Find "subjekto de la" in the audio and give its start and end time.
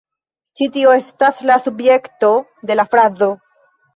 1.67-2.89